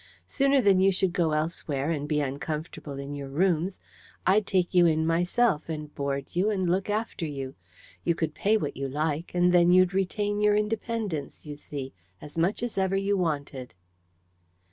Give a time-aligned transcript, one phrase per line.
[0.27, 3.79] Sooner than you should go elsewhere and be uncomfortable in your rooms,
[4.25, 7.53] I'd take you in myself, and board you and look after you.
[8.03, 12.35] You could pay what you like; and then you'd retain your independence, you see, as
[12.35, 13.75] much as ever you wanted."